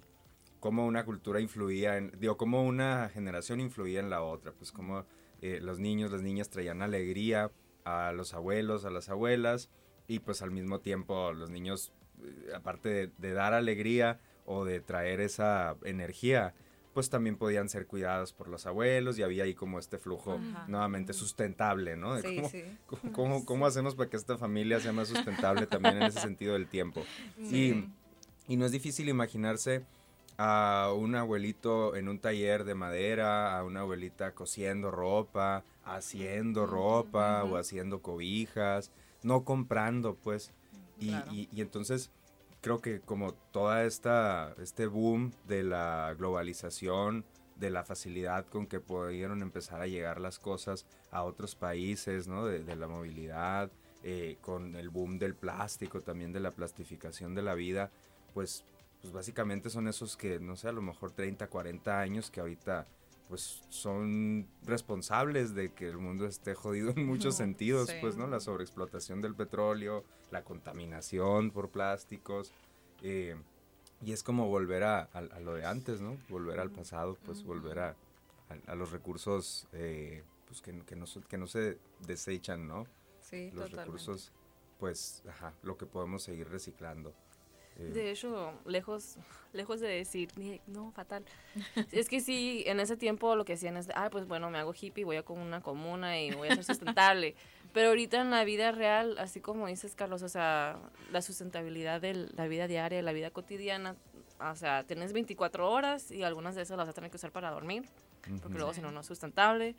[0.60, 5.04] cómo una cultura influía en, digo, cómo una generación influía en la otra, pues como
[5.42, 7.50] eh, los niños, las niñas traían alegría
[7.84, 9.68] a los abuelos, a las abuelas,
[10.08, 15.20] y pues al mismo tiempo los niños, eh, aparte de dar alegría o de traer
[15.20, 16.54] esa energía,
[16.94, 21.12] pues también podían ser cuidados por los abuelos y había ahí como este flujo nuevamente
[21.12, 22.16] sustentable, ¿no?
[22.20, 22.64] sí, cómo, sí.
[23.12, 26.68] Cómo, cómo, hacemos para que esta familia sea más sustentable también en ese sentido del
[26.68, 27.02] tiempo.
[27.38, 27.84] Y,
[28.46, 29.84] y, no es difícil imaginarse
[30.38, 37.44] a un abuelito en un taller de madera, a una abuelita cosiendo ropa, haciendo ropa
[37.44, 40.52] o haciendo cobijas, no comprando, pues.
[41.00, 42.12] Y, y, y entonces
[42.64, 48.80] creo que como toda esta este boom de la globalización, de la facilidad con que
[48.80, 52.46] pudieron empezar a llegar las cosas a otros países, ¿no?
[52.46, 53.70] De, la movilidad,
[54.02, 57.90] eh, con el boom del plástico, también de la plastificación de la vida,
[58.32, 58.64] pues,
[59.02, 62.86] pues básicamente son esos que, no sé, a lo mejor 30, 40 años que ahorita
[63.28, 68.26] pues son responsables de que el mundo esté jodido en muchos sentidos, pues, ¿no?
[68.26, 72.52] La sobreexplotación del petróleo, la contaminación por plásticos,
[73.02, 73.36] eh,
[74.02, 75.08] y es como volver a,
[75.40, 76.18] lo de antes, ¿no?
[76.28, 77.96] Volver al pasado, pues volver a,
[78.74, 82.86] los recursos eh, pues que, que, no, que no se desechan, ¿no?
[83.20, 84.32] Sí, los recursos,
[84.78, 87.14] pues, ajá, lo que podemos seguir reciclando.
[87.78, 89.16] Eh, de hecho, lejos,
[89.52, 90.30] lejos de decir,
[90.66, 91.24] no, fatal.
[91.92, 94.72] es que sí, en ese tiempo lo que hacían es, ah, pues bueno, me hago
[94.78, 97.34] hippie, voy a con una comuna y voy a ser sustentable.
[97.72, 100.78] Pero ahorita en la vida real, así como dices, Carlos, o sea,
[101.10, 103.96] la sustentabilidad de la vida diaria, la vida cotidiana,
[104.38, 107.32] o sea, tienes 24 horas y algunas de esas las vas a tener que usar
[107.32, 107.84] para dormir,
[108.42, 109.74] porque luego si no, no es sustentable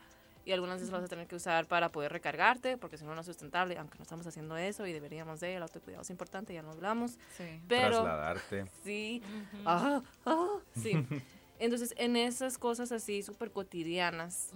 [0.45, 3.21] y algunas veces vas a tener que usar para poder recargarte, porque si no, no
[3.21, 6.61] es sustentable, aunque no estamos haciendo eso y deberíamos de, el autocuidado es importante, ya
[6.61, 7.17] lo hablamos.
[7.35, 7.61] Sí.
[7.67, 8.65] Pero, Trasladarte.
[8.83, 9.23] Sí.
[9.65, 11.05] ah, ah, sí.
[11.57, 14.51] Entonces, en esas cosas así súper cotidianas,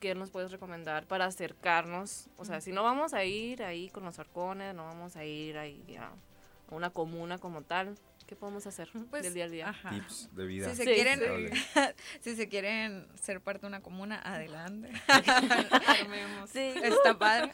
[0.00, 2.28] ¿qué nos puedes recomendar para acercarnos?
[2.36, 5.58] O sea, si no vamos a ir ahí con los arcones, no vamos a ir
[5.58, 6.12] ahí a
[6.70, 7.96] una comuna como tal,
[8.32, 9.74] ¿Qué podemos hacer pues, del día a día?
[9.90, 10.70] Tips de vida.
[10.70, 11.20] Si se, quieren,
[12.22, 14.90] si se quieren ser parte de una comuna, adelante.
[16.50, 16.72] sí.
[16.82, 17.52] Está padre.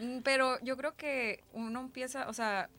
[0.00, 2.70] Mm, pero yo creo que uno empieza, o sea,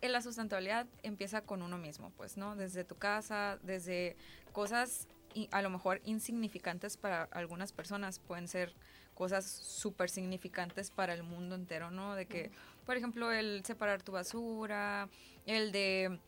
[0.00, 2.56] en la sustentabilidad empieza con uno mismo, pues, ¿no?
[2.56, 4.16] Desde tu casa, desde
[4.54, 5.06] cosas
[5.50, 8.74] a lo mejor insignificantes para algunas personas, pueden ser
[9.12, 12.14] cosas súper significantes para el mundo entero, ¿no?
[12.14, 12.50] De que,
[12.86, 15.10] por ejemplo, el separar tu basura,
[15.44, 16.18] el de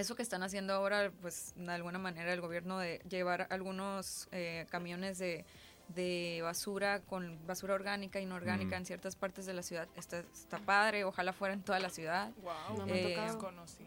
[0.00, 4.66] eso que están haciendo ahora, pues de alguna manera el gobierno de llevar algunos eh,
[4.70, 5.44] camiones de,
[6.42, 11.04] basura con basura orgánica e inorgánica en ciertas partes de la ciudad está, está padre,
[11.04, 12.30] ojalá fuera en toda la ciudad.
[12.42, 13.18] Wow, no me eh,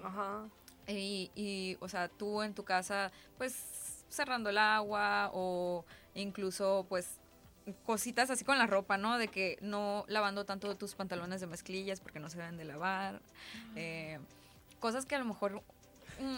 [0.04, 0.48] Ajá.
[0.88, 7.20] Y, y, o sea, tú en tu casa, pues cerrando el agua o incluso, pues
[7.86, 9.20] cositas así con la ropa, ¿no?
[9.20, 13.22] De que no lavando tanto tus pantalones de mezclillas porque no se deben de lavar.
[13.76, 14.18] Eh,
[14.80, 15.79] cosas que a lo mejor Mm,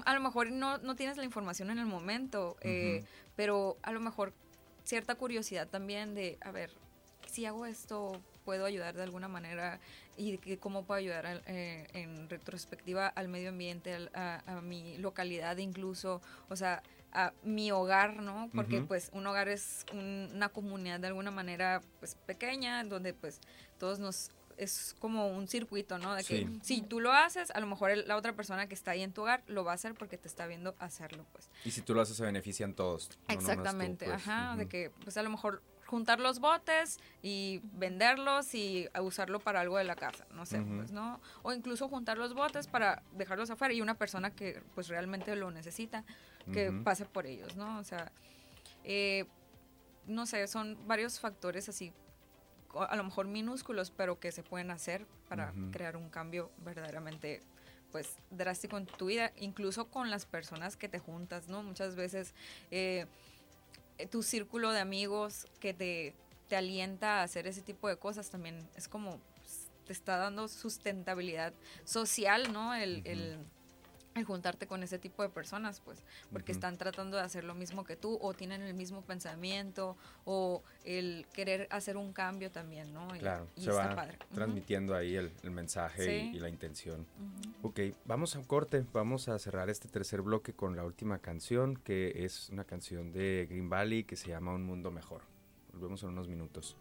[0.05, 3.03] a lo mejor no, no tienes la información en el momento, eh,
[3.35, 4.33] pero a lo mejor
[4.83, 6.71] cierta curiosidad también de, a ver,
[7.27, 9.79] si hago esto, puedo ayudar de alguna manera
[10.17, 16.55] y cómo puedo ayudar eh, en retrospectiva al medio ambiente, a, mi localidad incluso, o
[16.55, 18.49] sea, a mi hogar, ¿no?
[18.53, 23.41] Porque pues un hogar es una comunidad de alguna manera pues pequeña, donde pues
[23.79, 26.13] todos nos es como un circuito, ¿no?
[26.13, 29.01] De que si tú lo haces, a lo mejor la otra persona que está ahí
[29.01, 31.49] en tu hogar lo va a hacer porque te está viendo hacerlo, pues.
[31.65, 33.09] Y si tú lo haces, se benefician todos.
[33.27, 34.17] Exactamente, pues.
[34.17, 39.61] ajá, de que pues a lo mejor juntar los botes y venderlos y usarlo para
[39.61, 41.19] algo de la casa, no sé, pues, ¿no?
[41.41, 45.49] O incluso juntar los botes para dejarlos afuera y una persona que pues realmente lo
[45.49, 46.05] necesita,
[46.53, 47.79] que pase por ellos, ¿no?
[47.79, 48.11] O sea,
[48.83, 49.25] eh,
[50.05, 51.91] no sé, son varios factores así
[52.75, 57.41] a lo mejor minúsculos, pero que se pueden hacer para crear un cambio verdaderamente
[57.91, 61.61] pues drástico en tu vida, incluso con las personas que te juntas, ¿no?
[61.61, 62.33] Muchas veces
[62.71, 63.05] eh,
[64.09, 66.15] tu círculo de amigos que te,
[66.47, 70.47] te alienta a hacer ese tipo de cosas también es como pues, te está dando
[70.47, 71.53] sustentabilidad
[71.83, 72.73] social, ¿no?
[72.73, 73.39] el el
[74.25, 77.95] juntarte con ese tipo de personas, pues, porque están tratando de hacer lo mismo que
[77.95, 79.95] tú o tienen el mismo pensamiento
[80.25, 83.07] o el querer hacer un cambio también, ¿no?
[83.19, 87.05] claro, se va transmitiendo ahí el, mensaje y, la intención.
[87.61, 91.77] Ok, vamos a un corte, vamos a cerrar este tercer bloque con la última canción,
[91.77, 95.21] que es una canción de Green Valley que se llama Un Mundo Mejor.
[95.71, 96.75] Volvemos en unos minutos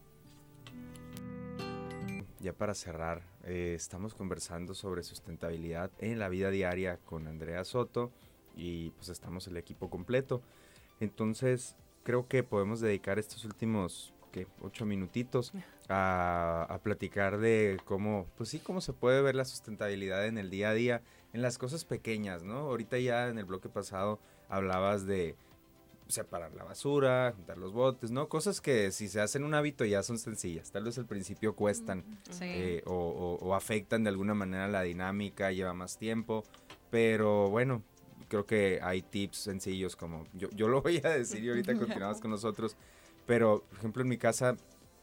[2.40, 8.11] ya para cerrar, eh, estamos conversando sobre sustentabilidad en la vida diaria con Andrea Soto
[8.57, 10.42] y pues estamos el equipo completo.
[11.00, 14.46] Entonces, creo que podemos dedicar estos últimos ¿qué?
[14.62, 15.53] ocho minutitos
[15.88, 20.50] a, a, platicar de cómo, pues sí, cómo se puede ver la sustentabilidad en el
[20.50, 22.59] día a día, en las cosas pequeñas, ¿no?
[22.59, 25.37] Ahorita ya en el bloque pasado hablabas de
[26.11, 28.29] separar la basura, juntar los botes, ¿no?
[28.29, 30.70] Cosas que si se hacen un hábito ya son sencillas.
[30.70, 32.05] Tal vez al principio cuestan
[32.40, 36.44] eh, o, afectan de alguna manera la dinámica, lleva más tiempo.
[36.90, 37.83] Pero bueno,
[38.29, 42.20] creo que hay tips sencillos como yo, yo lo voy a decir y ahorita continuamos
[42.20, 42.77] con nosotros.
[43.27, 44.57] Pero, por ejemplo, en mi casa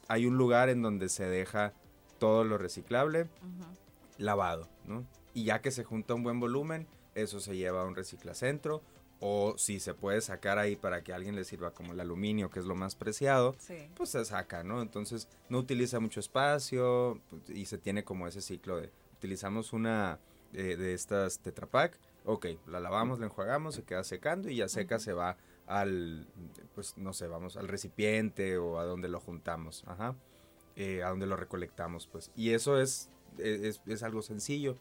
[0.07, 1.73] hay un lugar en donde se deja
[2.19, 3.27] todo lo reciclable
[4.17, 5.05] lavado, ¿no?
[5.33, 8.81] Y ya que se junta un buen volumen, eso se lleva a un reciclacentro
[9.19, 12.49] o si se puede sacar ahí para que a alguien le sirva como el aluminio,
[12.49, 13.55] que es lo más preciado,
[13.95, 14.81] pues se saca, ¿no?
[14.81, 20.19] Entonces no utiliza mucho espacio pues, y se tiene como ese ciclo de utilizamos una
[20.53, 24.67] eh, de estas Tetra Pak, ok, la lavamos, la enjuagamos, se queda secando y ya
[24.67, 26.27] seca se va al,
[26.75, 30.15] pues no sé, vamos, al recipiente o a donde lo juntamos, ajá,
[30.75, 32.31] eh, a donde lo recolectamos, pues.
[32.35, 34.77] Y eso es, es, es algo sencillo.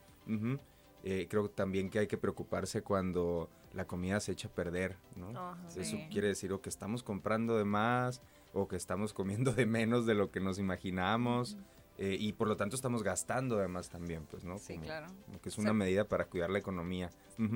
[1.05, 5.57] Eh, creo también que hay que preocuparse cuando la comida se echa a perder, ¿no?
[5.77, 8.23] Eso quiere decir o que estamos comprando de más
[8.53, 11.57] o que estamos comiendo de menos de lo que nos imaginamos.
[11.99, 14.59] Eh, y por lo tanto estamos gastando además también, pues, ¿no?
[14.59, 15.07] Sí, claro.
[15.41, 17.11] que es una medida para cuidar la economía.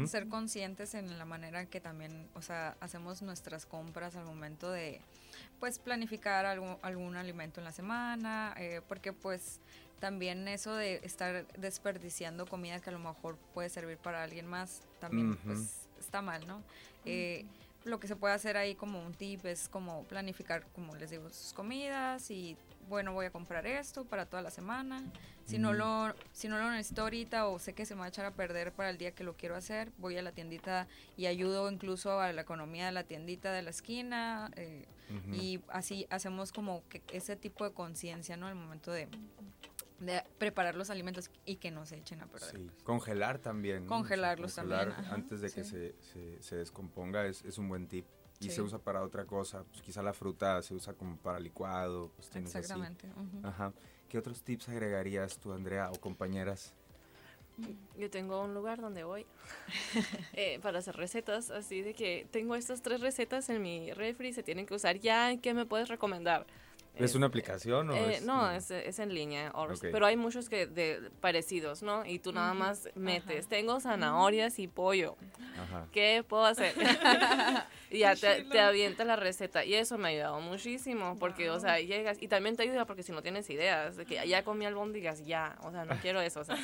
[0.07, 5.03] Ser conscientes en la manera que también, o sea, hacemos nuestras compras al momento de,
[5.59, 9.61] pues, planificar algún, algún alimento en la semana, eh, porque pues
[10.01, 14.83] también eso de estar desperdiciando comida que a lo mejor puede servir para alguien más,
[14.99, 16.63] también pues está mal, ¿no?
[17.05, 17.45] Eh,
[17.85, 21.31] lo que se puede hacer ahí como un tip es como planificar, como les digo,
[21.31, 22.57] sus comidas y
[22.89, 25.03] bueno, voy a comprar esto para toda la semana.
[25.47, 28.09] Si no lo si no lo necesito ahorita o sé que se me va a
[28.09, 30.87] echar a perder para el día que lo quiero hacer, voy a la tiendita
[31.17, 34.87] y ayudo incluso a la economía de la tiendita de la esquina eh,
[35.33, 38.47] y así hacemos como que ese tipo de conciencia, ¿no?
[38.47, 39.09] Al momento de
[40.01, 42.57] de preparar los alimentos y que no se echen a perder.
[42.57, 43.87] Sí, congelar también.
[43.87, 44.93] Congelarlos también.
[45.11, 45.95] antes de que se,
[46.41, 48.07] se, descomponga es, es, un buen tip.
[48.41, 52.11] Y se usa para otra cosa, pues quizá la fruta se usa como para licuado.
[52.17, 53.07] Pues Exactamente.
[53.43, 53.75] Ajá.
[54.09, 56.75] ¿Qué otros tips agregarías tú, Andrea, o compañeras?
[57.99, 59.27] Yo tengo un lugar donde voy
[60.33, 64.43] eh, para hacer recetas, así de que tengo estas tres recetas en mi refri, se
[64.43, 66.47] tienen que usar ya, ¿qué me puedes recomendar?
[66.97, 71.11] ¿Es una aplicación o eh, No, es, es, en línea, pero hay muchos que de
[71.21, 72.05] parecidos, ¿no?
[72.05, 75.17] Y tú nada más metes, tengo zanahorias y pollo,
[75.63, 75.87] Ajá.
[75.93, 76.75] ¿qué puedo hacer?
[77.91, 81.59] y ya te, te, avienta la receta y eso me ha ayudado muchísimo, porque, o
[81.59, 84.67] sea, llegas y también te ayuda porque si no tienes ideas, de que ya comí
[84.67, 86.57] albóndigas, ya, o sea, no quiero eso, o sea,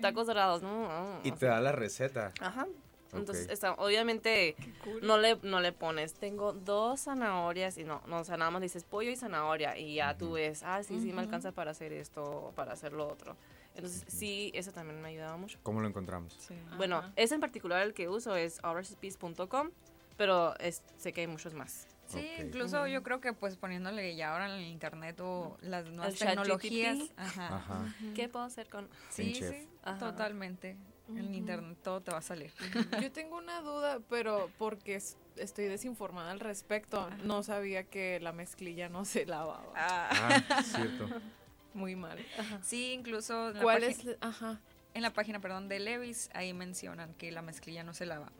[0.00, 2.32] tacos dorados, no, Y te da la receta.
[2.40, 2.66] Ajá.
[3.12, 4.56] Entonces, está, obviamente
[5.02, 8.62] no le, no le pones, tengo dos zanahorias y no, no, o sea, nada más
[8.62, 11.92] dices pollo y zanahoria y ya tú ves, ah, sí, sí, me alcanza para hacer
[11.92, 13.36] esto, para hacer lo otro.
[13.74, 15.58] Entonces, sí, eso también me ha ayudado mucho.
[15.62, 16.36] ¿Cómo lo encontramos?
[16.76, 19.70] Bueno, ese en particular el que uso es allrecipes.com,
[20.16, 21.86] pero es, sé que hay muchos más.
[22.06, 26.16] Sí, incluso yo creo que pues poniéndole ya ahora en el internet o las nuevas
[26.16, 26.98] tecnologías.
[27.16, 27.94] Ajá.
[28.16, 28.88] ¿Qué puedo hacer con...?
[29.10, 29.68] Sí, sí,
[30.00, 30.76] totalmente
[31.16, 32.52] en internet todo te va a salir.
[33.02, 35.00] Yo tengo una duda, pero porque
[35.36, 39.72] estoy desinformada al respecto, no sabía que la mezclilla no se lavaba.
[39.74, 41.08] Ah, ah cierto.
[41.74, 42.18] Muy mal.
[42.62, 44.06] Sí, incluso ¿Cuál es?
[44.20, 44.60] Ajá
[45.00, 48.30] en la página, perdón, de Levis, ahí mencionan que la mezclilla no se lava.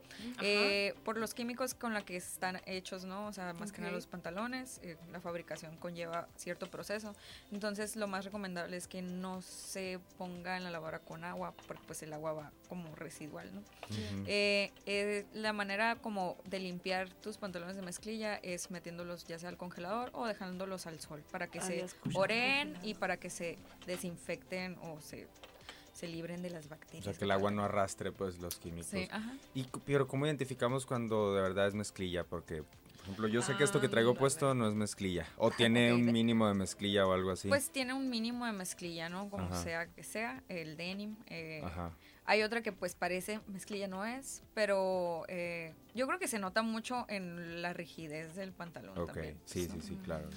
[0.42, 3.26] Eh, por los químicos con los que están hechos, ¿no?
[3.26, 7.14] O sea, más que nada los pantalones, eh, la fabricación conlleva cierto proceso.
[7.50, 11.82] Entonces, lo más recomendable es que no se ponga en la lavadora con agua, porque
[11.86, 13.62] pues el agua va como residual, ¿no?
[14.26, 19.56] Eh, la manera como de limpiar tus pantalones de mezclilla es metiéndolos ya sea al
[19.56, 25.00] congelador o dejándolos al sol para que se oren y para que se desinfecten o
[25.00, 25.26] se
[26.00, 27.06] se libren de las bacterias.
[27.06, 28.86] O sea, que el agua no arrastre pues los químicos.
[28.86, 29.34] Sí, ajá.
[29.54, 32.24] Y, pero ¿cómo identificamos cuando de verdad es mezclilla?
[32.24, 35.26] Porque, por ejemplo, yo sé que esto que ah, traigo puesto no es mezclilla.
[35.36, 37.48] O tiene un mínimo de mezclilla o algo así.
[37.48, 39.28] Pues tiene un mínimo de mezclilla, ¿no?
[39.28, 41.16] Como sea que sea, el denim.
[41.26, 41.92] Eh, ajá.
[42.24, 46.62] Hay otra que pues parece mezclilla, no es, pero eh, yo creo que se nota
[46.62, 48.96] mucho en la rigidez del pantalón.
[48.96, 50.30] Ok, sí, sí, sí, claro.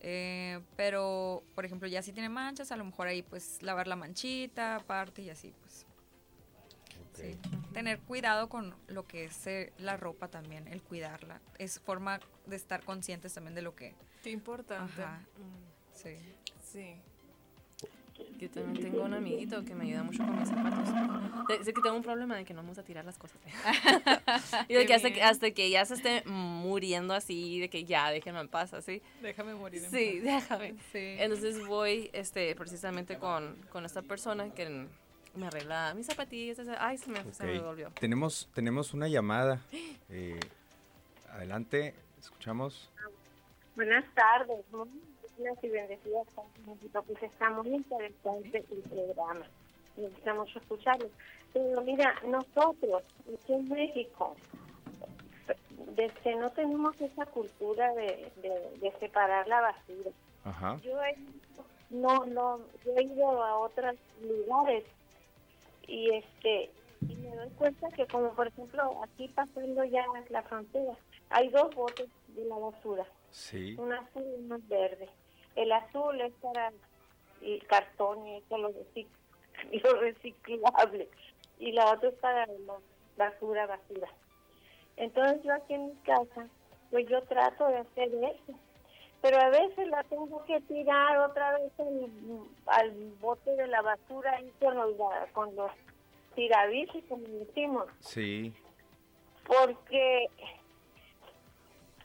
[0.00, 3.96] Eh, pero, por ejemplo, ya si tiene manchas, a lo mejor ahí pues lavar la
[3.96, 5.86] manchita aparte y así pues.
[7.14, 7.36] Sí.
[7.72, 11.40] Tener cuidado con lo que es eh, la ropa también, el cuidarla.
[11.58, 13.96] Es forma de estar conscientes también de lo que...
[14.22, 15.02] Qué importante.
[15.02, 15.94] Mm.
[15.94, 16.16] Sí.
[16.62, 17.02] Sí.
[18.38, 20.88] Yo también tengo un amiguito que me ayuda mucho con mis zapatos.
[21.64, 23.36] Sé que tengo un problema de que no me gusta tirar las cosas.
[24.68, 28.10] y de que hasta, que hasta, que ya se esté muriendo así, de que ya,
[28.10, 29.02] déjenme en paz, así.
[29.22, 30.76] Déjame morir en Sí, déjame.
[30.92, 31.16] Sí.
[31.18, 34.86] Entonces voy este, precisamente con, con esta persona que
[35.34, 36.60] me arregla mis zapatillas.
[36.78, 37.90] Ay, se me, se me volvió.
[37.98, 39.60] Tenemos, tenemos una llamada.
[40.10, 40.38] Eh,
[41.32, 42.88] adelante, escuchamos.
[43.74, 44.64] Buenas tardes
[45.62, 46.26] y bendecidas
[47.06, 49.46] pues está muy interesante el programa.
[49.96, 51.08] Necesitamos escucharlo.
[51.52, 54.36] Pero mira, nosotros, aquí en México,
[55.94, 60.10] desde no tenemos esa cultura de, de, separar la basura.
[60.82, 61.16] Yo he,
[61.90, 64.84] no, no, yo he ido a otros lugares
[65.86, 66.70] y este
[67.02, 70.94] y me doy cuenta que como por ejemplo aquí pasando ya la frontera
[71.30, 73.76] hay dos botes de la basura sí.
[73.78, 75.08] una azul y una verde
[75.58, 76.72] el azul es para
[77.42, 81.08] el cartón y eso lo, reciclable.
[81.58, 82.74] Y la otra es para la
[83.16, 84.08] basura, basura.
[84.96, 86.46] Entonces yo aquí en mi casa
[86.90, 88.58] pues yo trato de hacer eso.
[89.20, 91.72] Pero a veces la tengo que tirar otra vez
[92.66, 94.94] al bote de la basura ahí con los,
[95.32, 95.72] con los
[97.08, 97.86] como decimos.
[97.98, 98.54] Sí.
[99.44, 100.28] Porque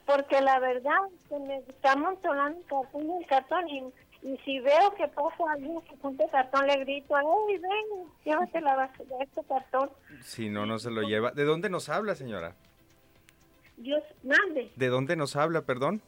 [0.06, 0.98] porque la verdad
[1.28, 3.82] que me está amontonando cartón el cartón y,
[4.22, 8.76] y, si veo que pasa alguien que junte cartón le grito, ¡ay, ven, llévate la
[8.76, 9.90] basura, este cartón!
[10.22, 11.30] Si no, no se lo lleva.
[11.30, 12.54] ¿De dónde nos habla, señora?
[13.76, 14.70] Dios, mande.
[14.76, 16.00] ¿De dónde nos habla, perdón?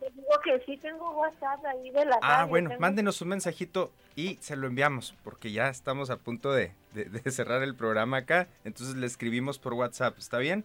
[0.00, 4.36] Le digo que sí tengo WhatsApp ahí de la Ah, bueno, mándenos un mensajito y
[4.40, 6.72] se lo enviamos, porque ya estamos a punto de,
[7.30, 10.64] cerrar el programa acá, entonces le escribimos por WhatsApp, ¿está bien?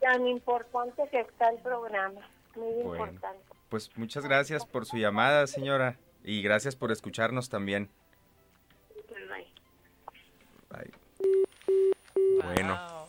[0.00, 2.20] Tan importante que está el programa,
[2.56, 3.42] muy importante.
[3.68, 7.88] Pues muchas gracias por su llamada, señora, y gracias por escucharnos también.
[10.70, 10.90] Bye.
[12.42, 12.99] Bueno.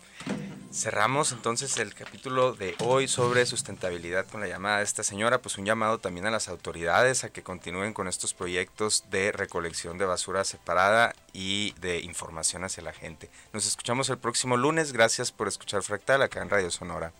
[0.72, 5.57] Cerramos entonces el capítulo de hoy sobre sustentabilidad con la llamada de esta señora, pues
[5.57, 10.05] un llamado también a las autoridades a que continúen con estos proyectos de recolección de
[10.05, 13.30] basura separada y de información hacia la gente.
[13.51, 17.11] Nos escuchamos el próximo lunes, gracias por escuchar Fractal acá en Radio Sonora.